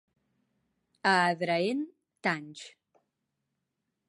[1.11, 1.79] A Adraén,
[2.25, 2.61] tanys.